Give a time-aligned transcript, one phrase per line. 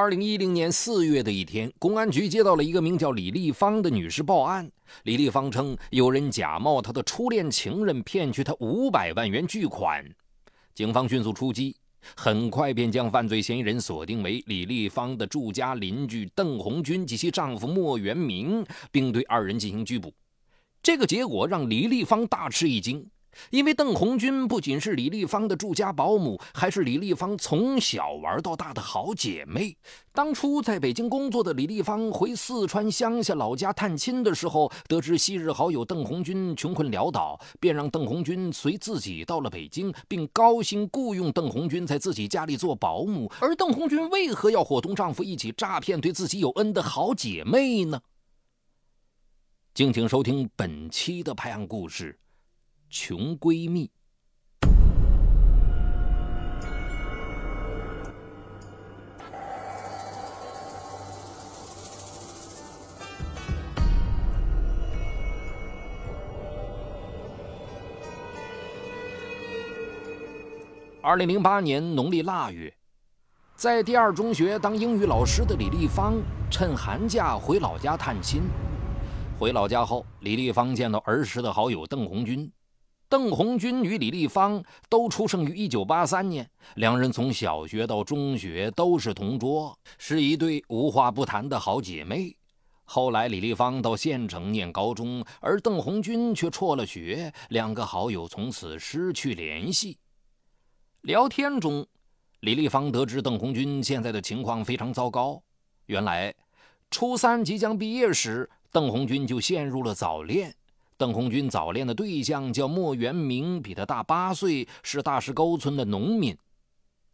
[0.00, 4.70] 二零一零年四月的一天，公安局接到了一个名叫李丽芳的女士报案。
[5.02, 10.08] 李丽芳称，有人假冒她的初恋情人，骗取她五百万元巨款。
[10.72, 11.74] 警方迅速出击，
[12.14, 20.14] 很快便将犯罪嫌疑人锁定为李丽芳的住家邻居邓红军及其丈夫莫元明，并对二人进行拘捕。
[20.80, 23.04] 这个结果让李丽芳大吃一惊。
[23.50, 29.76] 因为邓红军不仅是李丽芳的住家保姆，还是李丽芳从小玩到大的好姐妹。
[30.12, 43.30] 当初在北京工作的李丽芳回四川乡下老家探亲的时候，得知昔日好友邓红军穷困潦倒，便让邓红军随自己到了北京，并高薪雇佣邓红军在自己家里做保姆。
[43.40, 48.00] 而邓红军为何要伙同丈夫一起诈骗对自己有恩的好姐妹呢？
[49.72, 52.18] 敬请收听本期的拍案故事。
[52.90, 53.90] 穷闺蜜。
[71.00, 72.74] 二零零八年农历腊月，
[73.54, 76.14] 在第二中学当英语老师的李丽芳，
[76.50, 78.42] 趁寒假回老家探亲。
[79.38, 82.50] 回老家后，李丽芳见到儿时的好友邓红军。
[83.08, 92.36] 邓红军与李丽芳都出生于一九八三年，两人从小学到中学都是同桌，是一对无话不谈的好姐妹。
[92.84, 99.98] 后来，李丽芳到县城念高中，而邓红军却辍了学，两个好友从此失去联系。
[101.00, 101.86] 聊天中，
[102.40, 105.42] 李丽芳得知邓红军现在的情况非常糟糕。
[105.86, 106.34] 原来，
[106.90, 110.54] 初三即将毕业时，邓红军就陷入了早恋。
[110.98, 116.36] 邓红军早恋的对象叫莫元明，比他大八岁，是大石沟村的农民。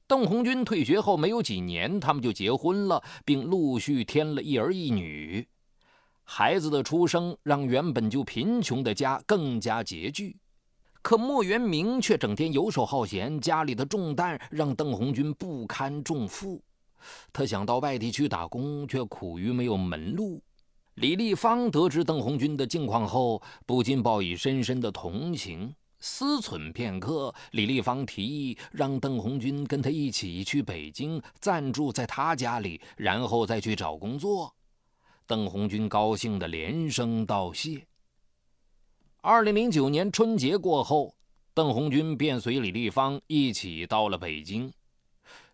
[0.06, 5.46] 邓红军退学后没有几年，他们就结婚了，并陆续添了一儿一女。
[6.22, 10.34] 孩子的出生让原本就贫穷的家更加拮据，
[11.02, 16.62] 可莫元明却整天游手好闲，家里的重担让邓红军不堪重负。
[17.34, 20.42] 他想到外地去打工，却苦于没有门路。
[20.94, 25.74] 李丽芳得知邓红军的境况后，不禁报以深深的同情。
[25.98, 34.54] 思忖片刻，李丽芳提议让邓红军跟他一起去北京暂住在他家里，然后再去找工作。
[35.26, 37.86] 邓红军高兴的连声道谢。
[39.20, 41.16] 二零零九年春节过后，
[41.54, 44.72] 邓红军便随李丽芳一起到了北京。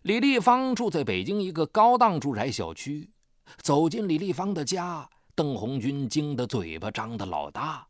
[0.03, 3.09] 李丽芳住在北京一个高档住宅小区，
[3.63, 5.09] 走进李丽芳的家。
[5.35, 7.87] 邓红军惊得嘴巴张得老大，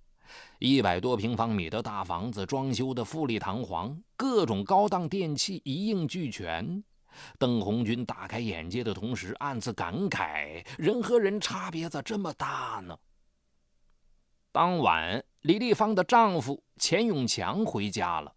[0.59, 6.83] 一百多平方米的大房子，装修的富丽堂皇，各种高档电器一应俱全。
[7.37, 12.97] 邓红军大开眼界的同时，暗自感慨：人和人差别咋这么大呢？
[14.51, 18.33] 当晚，李丽芳的丈夫钱永强回家了。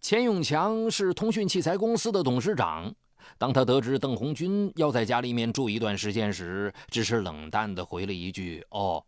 [0.00, 2.94] 钱永强是通讯器材公司的董事长。
[3.36, 9.04] 当他得知邓红军要在家里面住一段时间时，只是冷淡地回了一句：“哦。”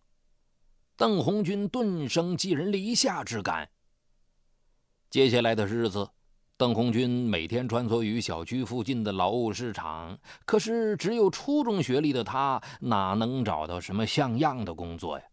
[0.97, 3.71] 邓红军顿生寄人篱下之感。
[5.09, 6.11] 接下来的日子，
[6.59, 10.19] 邓红军每天穿梭于小区附近的劳务市场。
[10.45, 15.25] 可是，只有初中学历的他，哪能找到什么像样的工作呀？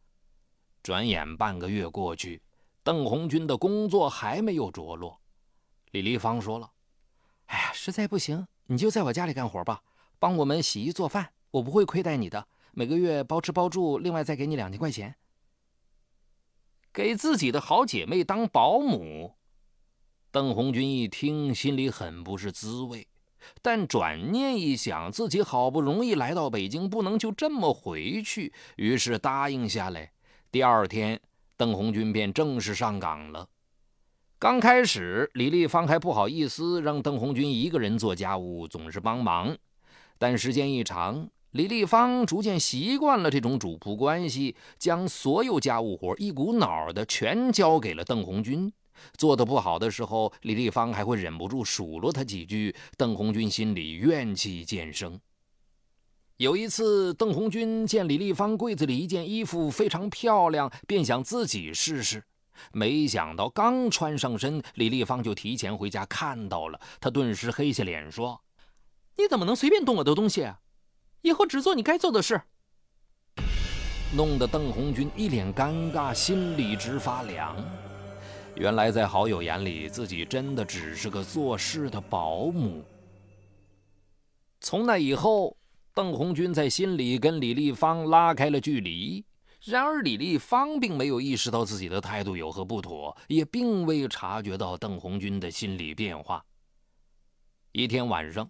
[0.81, 2.42] 转眼半个月过去，
[2.81, 5.19] 邓红军的工作还没有着落。
[5.92, 6.72] 李丽芳说了
[7.47, 9.81] ：“哎呀，实在不行。”你就在我家里干活吧，
[10.19, 12.47] 帮我们洗衣做饭，我不会亏待你的。
[12.74, 15.16] 每个月包吃包住，另外再给你两千块钱。
[16.91, 19.36] 给自己的好姐妹当保姆，
[20.31, 23.07] 邓红军一听，心里很不是滋味。
[23.62, 30.12] 但转念一想，自己好不容易来到北京，不能就这么回去，于是答应下来。
[30.52, 31.22] 第二天，
[31.56, 33.47] 邓红军便正式上岗了。
[34.40, 39.58] 刚开始，李丽芳还不好意思让邓红军一个人做家务，总是帮忙。
[40.20, 48.72] 但时间一长，李丽芳逐渐习惯了这种主仆关系，将所有家务活一股脑的全交给了邓红军。
[49.18, 55.19] 做得不好的时候，李丽芳还会忍不住数落他几句，邓红军心里怨气渐生。
[56.38, 62.24] 有一次，邓红军见李丽芳柜子里一件衣服非常漂亮，便想自己试试。
[62.71, 68.42] 没想到刚穿上身，李丽芳就提前回家看到了，他顿时黑下脸说
[69.18, 70.44] ：“你怎么能随便动我的东西？
[70.44, 70.59] 啊
[71.21, 72.42] 以后只做你该做的事。”
[74.15, 77.56] 弄得邓红军一脸尴尬，心里直发凉。
[78.56, 82.83] 原来在好友眼里，自己真的只是个做事的保姆。
[84.62, 85.57] 从那以后，
[85.94, 89.25] 邓红军在心里跟李丽芳拉开了距离。
[89.69, 96.42] 然而，李丽芳并没有意识到自己的态度有何不妥，也并未察觉到邓红军的心理变化。
[97.74, 98.50] 一天晚上，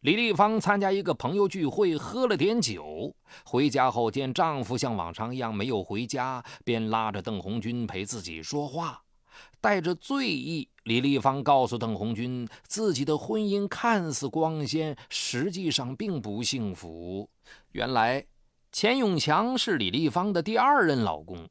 [0.00, 3.14] 李丽芳参加一个朋友聚会，喝了点酒，
[3.44, 9.00] 回家后见丈夫像往常一样没有回家，便拉着邓红军陪自己说话。
[9.60, 17.30] 带着醉意，李丽芳告诉邓红军，自己的婚姻看似光鲜，实际上并不幸福。
[17.70, 18.26] 原来，
[18.76, 21.48] 钱永强是李丽芳的第二任老公，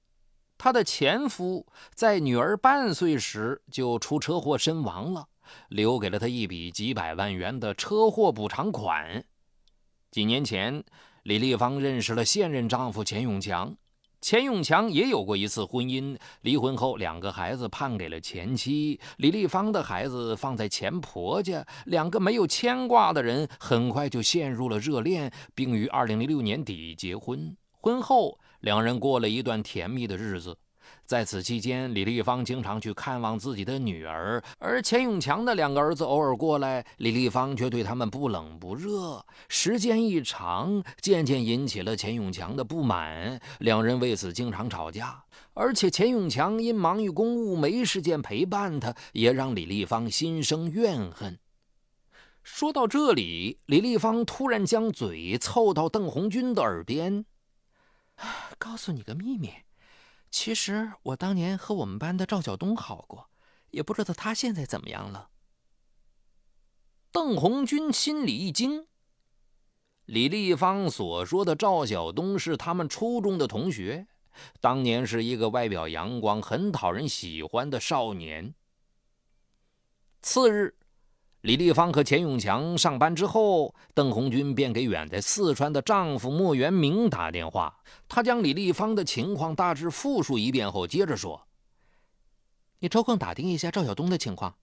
[0.60, 5.27] 她的前夫在女儿半岁时就出车祸身亡了，
[5.69, 9.25] 留给了她一笔几百万元的车祸补偿款。
[10.12, 10.83] 几年前，
[11.24, 13.75] 李丽芳认识了现任丈夫钱永强。
[14.25, 21.63] 钱永强也有过一次婚姻，离婚后两个孩子判给了前妻，李丽芳的孩子放在前婆家。
[21.86, 27.56] 两个没有牵挂的人很快就陷入了热恋，并于二零零六年底结婚。
[27.81, 30.57] 婚后，两人过了一段甜蜜的日子。
[31.06, 39.24] 在此期间，李丽芳经常去看望自己的女儿，而钱永强的两个儿子偶尔过来，李丽芳却对他们不冷不热。
[39.48, 45.24] 时间一长，渐渐引起了钱永强的不满，两人为此经常吵架。
[45.54, 51.38] 而且钱永强因忙于公务，没时间陪伴她，也让李丽芳心生怨恨。
[52.42, 57.25] 说到这里，李丽芳突然将嘴凑到邓红军的耳边
[58.58, 59.51] ：“告诉你个秘密。”
[60.36, 63.30] 其实我当年和我们班的赵晓东好过，
[63.70, 65.30] 也不知道他现在怎么样了。
[67.10, 68.86] 邓红军心里一惊，
[70.04, 74.08] 李丽芳所说的赵晓东是他们初中的同学，
[74.60, 78.54] 当年是一个外表阳光、很讨人喜欢的少年。
[80.22, 80.76] 次日。
[81.46, 87.72] 李丽芳和钱永强上班之后，邓红军便给远在四川的丈夫莫元明打电话。
[88.10, 91.40] 他将李丽芳的情况大致复述一遍后，接着说
[92.82, 94.56] ：“你抽空打听一下赵晓东的情况。”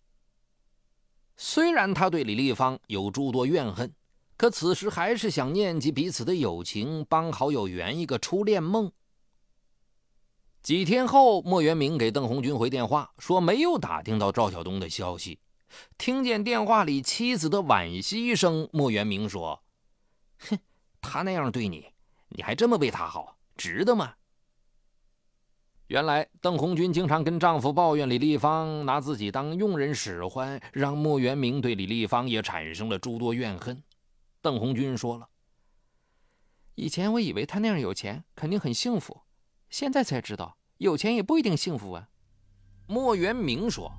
[1.39, 3.95] 虽然他对李丽芳有诸多怨恨，
[4.37, 8.91] 可此时还是想念及彼此的友情，帮好友圆一个初恋梦。
[10.65, 15.39] 几天后，莫元明给邓红军回电话，说没有打听到赵晓东的消息。
[15.99, 19.63] 听见电话里妻子的惋惜声，莫元明说
[20.49, 20.59] ：“哼，
[21.01, 21.93] 他那样对你，
[22.29, 24.15] 你还这么为他好，值得吗？”
[25.89, 33.83] 原来邓红军经常跟丈夫抱怨李丽芳拿自己当佣人使唤，让莫元明对李丽芳也产生了诸多怨恨。
[34.41, 35.29] 邓红军说了
[36.77, 39.21] ：“以前我以为他那样有钱肯定很幸福，
[39.69, 42.09] 现在才知道有钱也不一定幸福啊。”
[42.89, 43.93] 莫元明说：“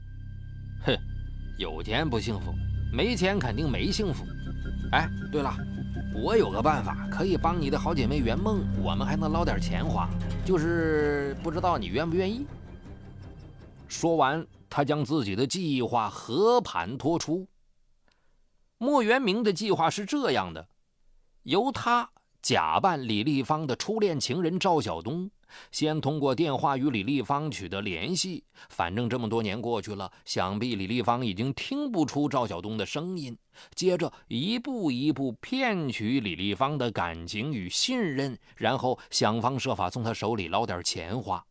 [0.86, 0.98] 哼。”
[1.58, 2.54] 有钱不幸福，
[2.92, 4.26] 没钱肯定没幸福。
[4.92, 5.56] 哎，对了，
[6.16, 10.10] 我有个办法可以帮你的好姐妹圆梦，我们还能捞点钱花，
[10.44, 12.46] 就是不知道你愿不愿意。
[13.88, 17.48] 说完，他将自己的计划和盘托出。
[18.80, 20.68] 莫元明的计划是这样的：
[21.44, 22.10] 由他
[22.44, 25.31] 假扮李丽芳的初恋情人赵晓东。
[25.72, 33.38] 先通过电话与李丽芳取得联系，反正这么多年过去了，想必李丽芳已经听不出赵晓东的声音。
[33.75, 41.46] 接着一步一步骗取李丽芳的感情与信任，然后想方设法从她手里捞点钱花。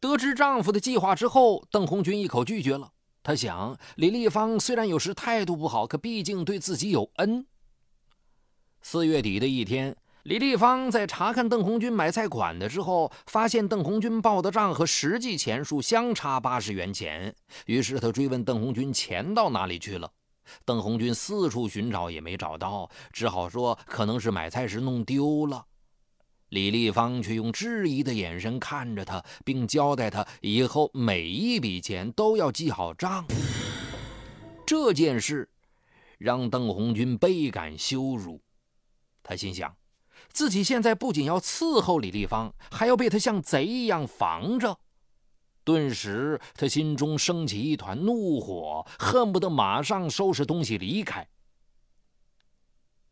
[0.00, 2.92] 得知丈夫的计划之后，邓红军一口拒绝了。
[3.22, 7.46] 他想，李丽芳虽然有时态度不好，可毕竟对自己有恩。
[8.86, 9.96] 四月底的一天。
[10.24, 17.34] 李丽芳在查看邓红军买菜款的时候，发现邓红军报的账和实际钱数相差八十元钱。
[17.64, 20.12] 于是她追问邓红军钱到哪里去了。
[20.66, 25.64] 邓红军四处寻找也没找到，只好说可能是买菜时弄丢了。
[26.50, 33.24] 李丽芳却用质疑的眼神看着他，并交代他以后每一笔钱都要记好账。
[34.66, 35.48] 这件事
[36.18, 38.40] 让邓红军倍感羞辱，
[39.24, 39.74] 他心想。
[40.32, 44.78] 自己现在不仅要伺候李丽芳，还要被她像贼一样防着。
[45.64, 51.26] 顿时，他心中升起一团怒火，恨不得马上收拾东西离开。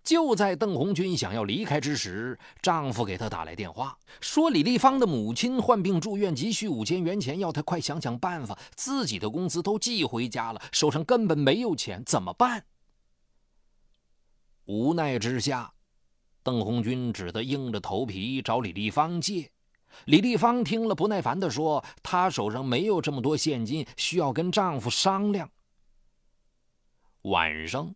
[0.03, 8.59] 就在邓红军想要离开之时，丈夫给她打来电话，说李丽芳的母亲患病住院，急需五千元钱，要她快想想办法。
[8.75, 12.65] 自己的工资都寄回家了，手上根本没有钱，怎么办？
[14.65, 15.73] 无奈之下。
[16.43, 19.51] 邓红军只得硬着头皮找李丽芳借。
[20.07, 25.51] 李丽芳听了，不耐烦地说：“她手上没有这么多现金，需要跟丈夫商量。”
[27.23, 27.95] 晚上，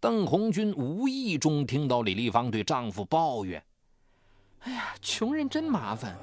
[0.00, 3.62] 邓红军无意中听到李丽芳对丈夫抱怨
[4.62, 6.16] ：“哎呀，穷人真麻烦！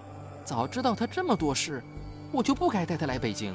[0.46, 1.84] 早知道他这么多事，
[2.32, 3.54] 我就不该带他来北京。”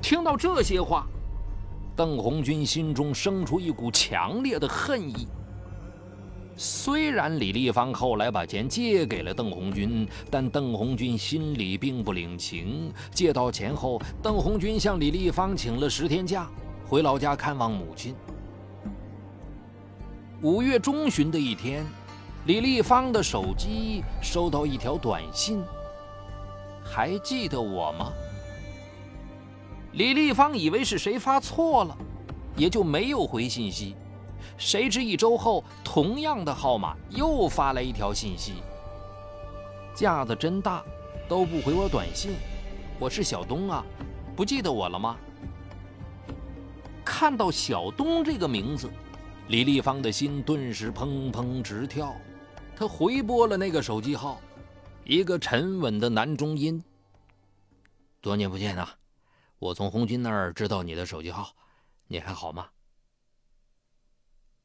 [0.00, 1.06] 听到这些话，
[1.96, 5.26] 邓红军心中生出一股强烈的恨意。
[6.62, 12.92] 虽然李丽芳后来把钱借给了邓红军，但邓红军心里并不领情。
[13.14, 16.46] 借到钱后，邓红军向李丽芳请了十天假，
[16.86, 18.14] 回老家看望母亲。
[20.42, 21.82] 五月中旬的一天，
[22.44, 25.62] 李丽芳的手机收到一条短信
[26.84, 28.12] ：“还记得我吗？”
[29.96, 31.96] 李丽芳以为是谁发错了，
[32.54, 33.96] 也就没有回信息。
[34.58, 38.62] 谁知一周后，同样的号码又发来一条信息
[39.94, 40.82] ：“架子真大，
[41.28, 42.32] 都不回我短信。
[42.98, 43.84] 我是小东啊，
[44.36, 45.16] 不记得我了吗？”
[47.04, 48.90] 看到小东这个名字。
[49.48, 52.14] 李丽芳的心顿时砰砰直跳，
[52.76, 54.40] 她回拨了那个手机号，
[55.04, 56.80] 一个沉稳的男中音
[58.22, 58.94] ：“多年不见啊，
[59.58, 61.50] 我从红军那儿知道你的手机号，
[62.06, 62.68] 你还好吗？”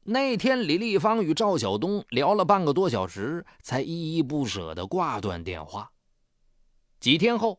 [0.08, 5.90] 那天，李丽芳与赵晓东聊了半个多小时，才依依不舍地挂断电话。
[7.00, 7.58] 几天后，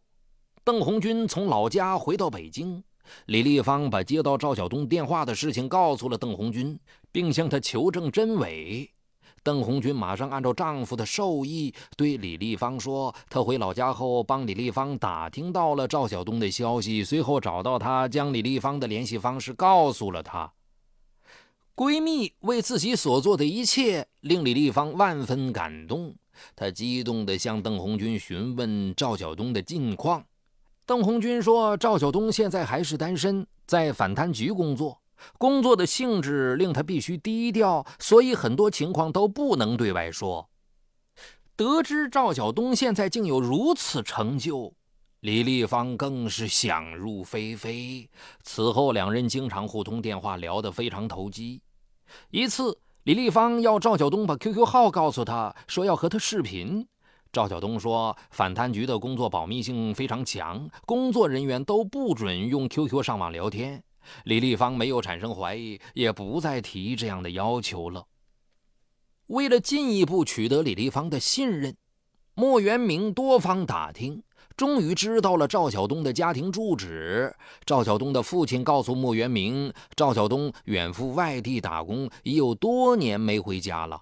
[0.63, 2.81] 邓红军从老家回到北京。
[3.25, 6.79] 李丽芳把接到赵晓东电话的事情告诉了邓红军，
[7.11, 8.89] 并向他求证真伪。
[9.43, 20.49] 邓红军马上按照丈夫的授意对李丽芳说：“他回老家后，帮李丽芳打听到了赵晓东的消息，随后找到他，将李丽芳的联系方式告诉了她。”
[21.77, 26.15] 闺蜜为自己所做的一切令李丽芳万分感动，
[26.55, 30.25] 她激动地向邓红军询问赵晓东的近况。
[30.87, 34.99] 邓红军说：“赵晓东现在还是单身，在反贪局工作，
[35.37, 40.49] 工作的性质令他必须低调，所以很多情况都不能对外说。”
[41.55, 44.73] 得知赵晓东现在竟有如此成就，
[45.19, 48.09] 李丽芳更是想入非非。
[48.41, 51.61] 此后，两人经常互通电话，聊得非常投机。
[52.29, 56.87] 一次，李丽芳要赵晓东把 QQ 号告诉他，说要和他视频。
[57.31, 63.83] 赵晓东说：“反贪局的工作保密性非常强，工作人员都不准用 QQ 上网聊天。”
[64.23, 68.05] 李丽芳没有产生怀疑，也不再提这样的要求了。
[69.27, 71.75] 为了进一步取得李丽芳的信任，
[72.33, 74.23] 莫元明多方打听，
[74.57, 77.31] 终于知道了赵晓东的家庭住址。
[77.63, 84.01] 赵晓东的父亲告诉莫元明，赵晓东远赴外地打工，已有多年没回家了。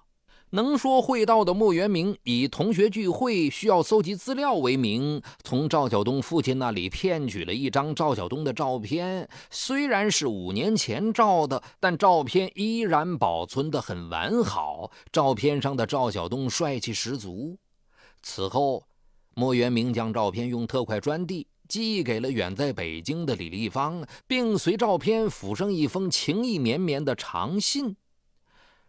[0.50, 9.28] 能说会道的莫元明以同学聚会需要搜集资料为名，从赵晓东父亲那里骗取了一张赵晓东的照片。
[9.50, 14.90] 虽然是五年前照的，但照片依然保存得很完好。
[15.12, 17.58] 照片上的赵晓东帅气十足。
[18.22, 18.84] 此后，
[19.38, 27.96] 莫元明将照片用特快专递寄给了远在北京的李丽芳，并随照片附上一封情意绵绵的长信。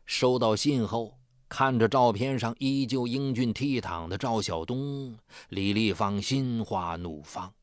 [0.05, 1.17] 收到信后。
[1.49, 7.53] 看着照片上依旧英俊倜傥的赵晓东，李丽芳心花怒放。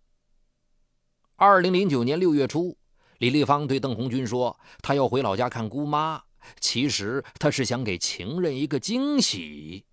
[1.36, 2.78] 二零零九年六月初，
[3.18, 6.22] 李丽芳对邓红军说：“她要回老家看姑妈，
[6.60, 9.84] 其实她是想给情人一个惊喜。”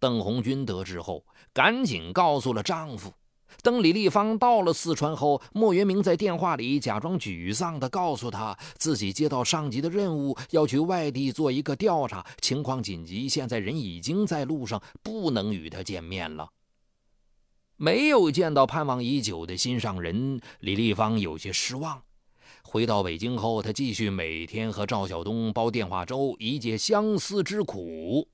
[0.00, 1.24] 邓红军得知后，
[1.56, 3.14] 赶紧告诉了丈夫。
[3.62, 16.50] 等李丽芳到了四川后，莫元明在电话里假装沮丧地告诉她，自己接到上级的任务，要去外地做一个调查，情况紧急，现在人已经在路上，不能与他见面了。
[17.76, 22.02] 没有见到盼望已久的心上人，李丽芳有些失望。
[22.62, 28.28] 回到北京后，她继续每天和赵晓东煲电话粥，以解相思之苦。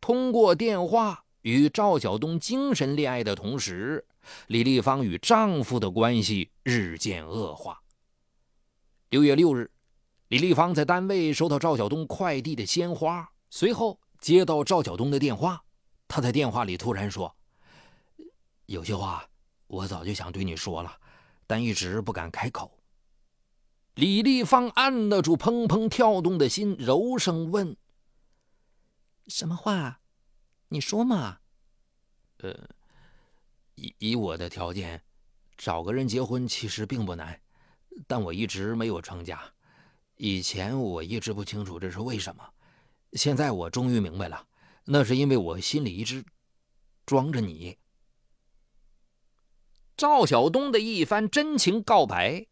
[0.00, 1.21] 通过电话。
[1.42, 4.04] 与赵晓东精神恋爱的同时，
[4.46, 7.82] 李丽芳与丈夫的关系日渐恶化。
[9.10, 9.70] 六月六日，
[10.28, 15.62] 李丽芳在单位收到赵晓东快递的鲜花，随后接到赵晓东的电话。
[16.06, 17.34] 他在电话里突然说
[18.66, 19.28] ：“有些话
[19.66, 20.96] 我早就想对你说了，
[21.46, 22.78] 但一直不敢开口。”
[23.96, 27.76] 李丽芳按得住砰砰跳动的心，柔声问
[29.26, 29.98] ：“什么话？”
[30.72, 31.38] 你说嘛？
[32.38, 32.58] 呃，
[33.74, 35.02] 以以我的条件，
[35.58, 37.38] 找个人结婚其实并不难，
[38.06, 39.52] 但我一直没有成家。
[40.16, 42.54] 以前我一直不清楚这是为什么，
[43.12, 44.46] 现在我终于明白了，
[44.86, 46.24] 那是因为我心里一直
[47.04, 47.76] 装着你。
[49.94, 52.46] 赵晓东的一番真情告白，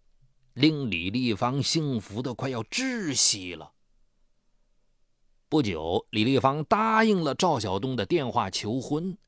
[0.53, 3.73] 令李丽芳幸福的快要窒息了。
[5.51, 9.19] 不久，李丽芳答应了赵晓东的电话求婚。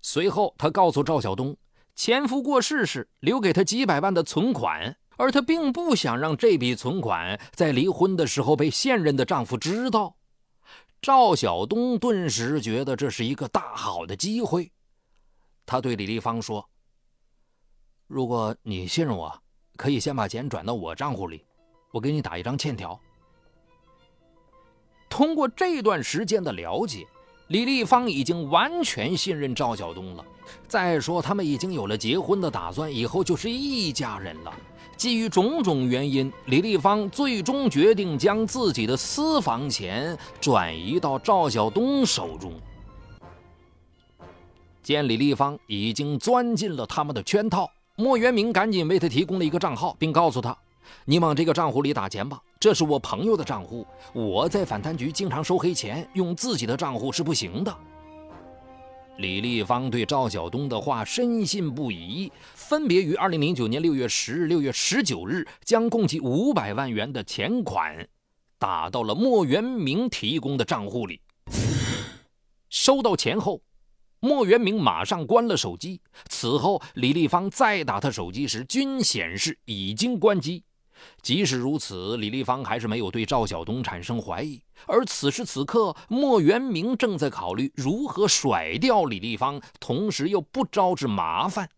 [0.00, 1.56] 随后，她告诉赵晓东，
[1.96, 10.14] 前夫过世时留给他几百万的存款，而她并不想让这笔存款在离婚的时候被现任的丈夫知道。
[11.00, 14.70] 赵晓东顿时觉得这是一个大好的机会，
[15.66, 16.64] 他对李丽芳说
[18.06, 19.42] ：“如果你信任我，
[19.76, 21.44] 可以先把钱转到我账户里，
[21.90, 22.96] 我给你打一张欠条。”
[25.12, 27.06] 通过这段时间的了解，
[27.48, 30.24] 李丽芳已经完全信任赵晓东了。
[30.66, 34.50] 再说，他们已经有了结婚的打算，以后就是一家人了。
[34.96, 42.54] 基于种种原因，李丽芳最终决定将自己的私房钱转移到赵晓东手中。
[44.82, 50.56] 见李丽芳已经钻进了他们的圈套，莫元明赶紧为他提供了一个账号，并告诉他。
[51.04, 53.84] 你往这个账户里打钱吧，这是我朋友的账户。
[54.12, 57.76] 我在反贪局经常收黑钱，用自己的账户是不行的。
[59.16, 68.06] 李丽芳对赵晓东的话深信不疑，分别于二零零九年六月十日、六月十九日，将共计五百万元的钱款
[68.60, 71.20] 打到了莫元明提供的账户里。
[72.68, 73.60] 收到钱后，
[74.20, 76.00] 莫元明马上关了手机。
[76.28, 80.62] 此后，李丽芳再打他手机时，均显示已经关机。
[81.22, 84.60] 即使如此，李丽芳还是没有对赵晓东产生怀疑。
[84.86, 91.68] 而此时此刻，莫元明正在考虑如何甩掉李丽芳，同时又不招致麻烦。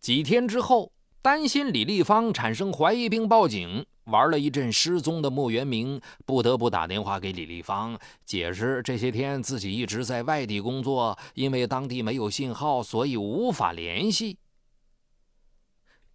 [0.00, 14.36] 几天之后，担心李丽芳产生怀疑并报警，玩了一阵失踪的莫元明不得不打电话给李丽芳，解释这些天自己一直在外地工作，因为当地没有信号，所以无法联系。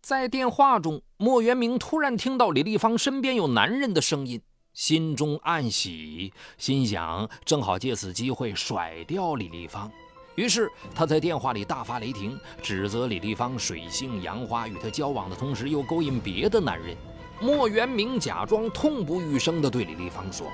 [0.01, 4.41] 在电话中，莫元明突然听到李丽芳身边有男人的声音，
[4.73, 9.91] 心中暗喜，心想正好借此机会甩掉李丽芳。
[10.35, 16.95] 于是他在电话里大发雷霆，指责李丽芳水性杨花，与他交往的同时又勾引别的男人。
[17.41, 20.47] 莫元明假装痛不欲生地对李丽芳说：“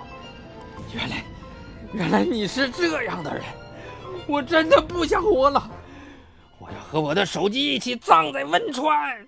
[0.95, 1.25] 原来，
[1.93, 3.43] 原来你是这样的人，
[4.25, 5.69] 我真的不想活了，
[6.59, 9.27] 我要和我的手机一起葬在汶川。”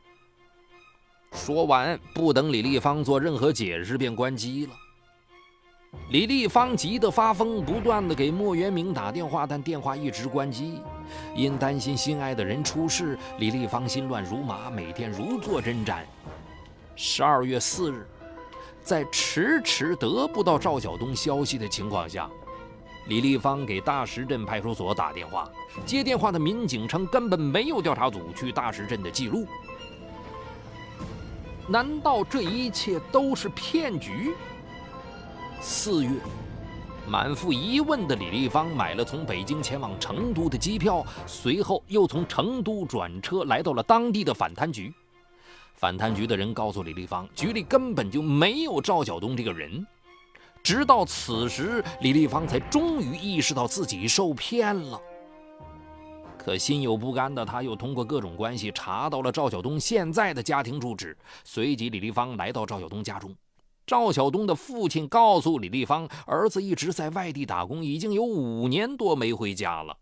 [1.35, 4.71] 说完，不等李丽芳做任何解释，便关机了。
[6.09, 10.79] 李丽芳急得发疯，不断的给莫元明打电话，但电话一直关机。
[11.35, 15.97] 因担心心爱的人出事，李丽芳心乱如麻，每天如坐针毡。
[16.95, 18.07] 十二月四日，
[18.81, 22.29] 在迟迟得不到赵晓东消息的情况下，
[23.07, 25.49] 李丽芳给大石镇派出所打电话。
[25.85, 29.45] 接电话的民警称，根本没有调查组去大石镇的记录。
[31.67, 34.36] 难道这一切都是骗局？
[35.60, 36.12] 四月，
[37.08, 44.93] 满腹疑问的李丽芳买了从北京前往成都的机票，随后又从成都转车来到了当地的反贪局。
[45.73, 49.86] 反贪局的人告诉李丽芳，局里根本就没有赵晓东这个人。
[50.62, 55.01] 直到此时，李丽芳才终于意识到自己受骗了。
[56.45, 61.17] 可心有不甘的他，又通过各种关系查到了赵晓东现在的家庭住址。
[61.43, 63.36] 随即，李丽芳来到赵晓东家中。
[63.88, 69.97] 赵晓东的父亲告诉李丽芳，儿子一直在外地打工，已经有五年多没回家了。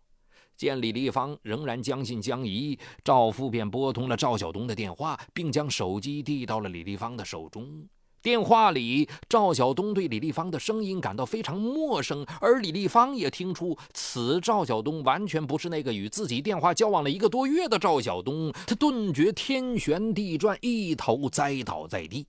[0.54, 7.88] 见李丽芳仍然将信将疑，赵父便拨通了赵晓东的电话，并将手机递到了李丽芳的手中。
[8.24, 18.50] 电话里，赵晓东对李丽芳的声音感到非常陌生，而李丽芳也听出此赵晓东完全不是那个与自己电话交往了一个多月的赵晓东。
[18.66, 22.26] 他顿觉天旋地转，一头栽倒在地。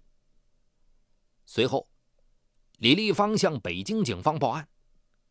[1.46, 1.88] 随后，
[2.80, 4.68] 李丽芳向北京警方报案。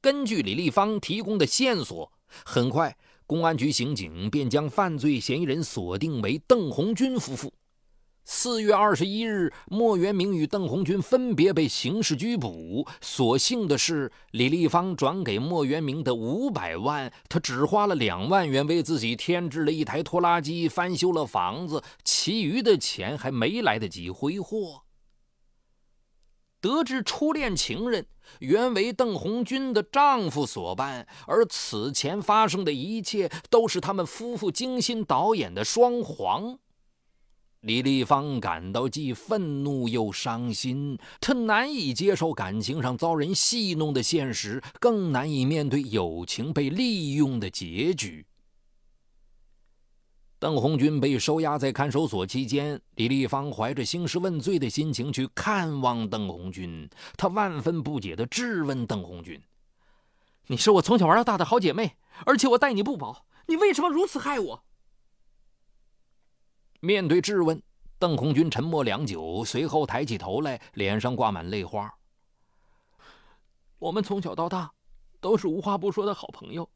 [0.00, 2.10] 根据李丽芳提供的线索，
[2.42, 2.96] 很快
[3.26, 7.52] 公安局刑警便将犯罪嫌疑人锁定为邓红军夫妇。
[8.26, 12.86] 四月二十一日，莫元明与邓红军分别被刑事拘捕。
[13.02, 24.84] 所幸的是，李丽芳转给莫元明的五百万，他只花了两万元为自己添置了一台拖拉机，翻修了房子，其余的钱还没来得及挥霍。
[26.62, 28.06] 得知初恋情人
[28.38, 36.58] 原为邓红军的丈夫所办，而此前发生的一切都是他们夫妇精心导演的双簧。
[37.64, 48.26] 李丽芳感到既愤怒又伤心，她难以接受感情上遭人戏弄的现实，更难以面对友情被利用的结局。
[50.38, 56.86] 邓红军被收押在看守所期间，李立芳怀着兴师问罪的心情去看望邓红军。
[57.16, 59.40] 他万分不解地质问邓红军
[60.48, 61.96] ：“你是我从小玩到大的好姐妹，
[62.26, 64.64] 而且我待你不薄，你为什么如此害我？”
[66.84, 67.62] 面对质问，
[67.98, 71.90] 邓红军沉默良久，随后抬起头来，脸上挂满泪花。
[73.78, 74.70] 我们从小到大
[75.18, 76.68] 都是无话不说的好朋友，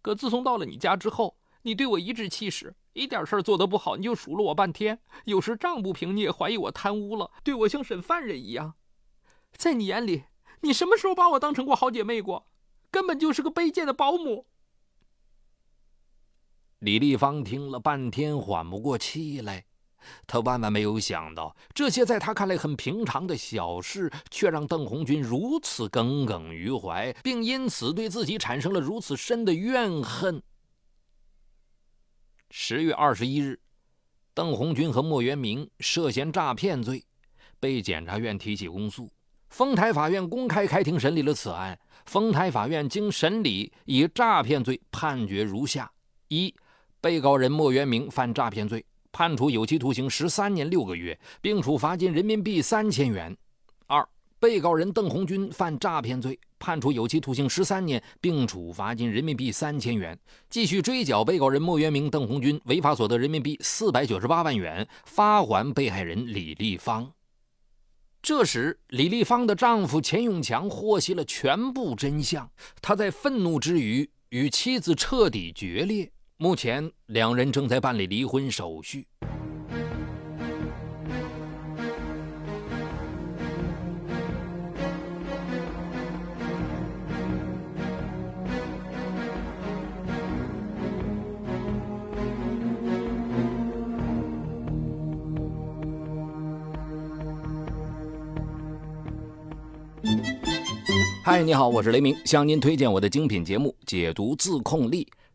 [0.00, 8.72] 可自从到了你家之后，你对我颐指气使，一点事儿做得不好你就数落我半天，有时账不平你也怀疑我贪污了，对我像审犯人一样。
[9.52, 10.24] 在你眼里，
[10.62, 12.46] 你什么时候把我当成过好姐妹过？
[12.90, 14.46] 根本就是个卑贱的保姆。
[16.80, 19.62] 李立芳听了半天，缓不过气来。
[20.26, 30.42] 他万万没有想到，这些在他看来很平常的小事，却让邓红军如此耿耿于怀，并因此对自己产生了如此深的怨恨。
[32.50, 33.60] 十月二十一日，
[34.32, 37.04] 邓红军和莫元明涉嫌诈骗罪，
[37.60, 39.12] 被检察院提起公诉。
[39.50, 41.78] 丰台法院公开开庭审理了此案。
[42.06, 45.92] 丰台法院经审理，以诈骗罪判决如下：
[46.28, 46.54] 一。
[47.00, 53.34] 被告人莫元明犯诈骗罪，判处有期徒刑十三年六个月，并处罚金人民币三千元。
[53.86, 54.06] 二、
[54.38, 60.18] 被告人邓红军犯诈骗罪，判处有期徒刑十三年，并处罚金人民币三千元，
[60.50, 67.10] 继续追缴被告人莫元明、邓红军违法所得人民币四百九十八万元，发还被害人李丽芳。
[68.22, 72.50] 这时，李丽芳的丈夫钱永强获悉了全部真相，
[72.82, 76.12] 他在愤怒之余与妻子彻底决裂。
[76.42, 79.06] 目前，两人正在办理离婚手续。
[101.22, 105.04] 嗨，你好，我是雷鸣，向您推荐我的精品节目《解读自控力》。